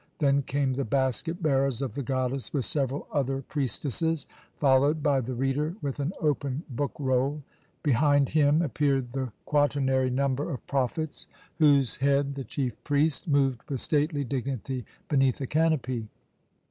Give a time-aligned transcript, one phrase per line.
[0.17, 5.35] Then came the basket bearers of the goddess with several other priestesses, followed by the
[5.35, 7.43] reader with an open book roll.
[7.83, 11.27] Behind him appeared the quaternary number of prophets,
[11.59, 16.07] whose head, the chief priest, moved with stately dignity beneath a canopy.